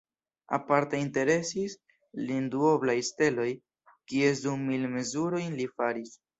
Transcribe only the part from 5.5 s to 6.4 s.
li faris.